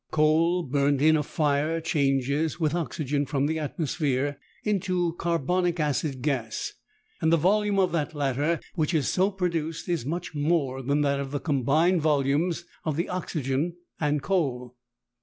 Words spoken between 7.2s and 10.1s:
and the volume of that latter which is so produced is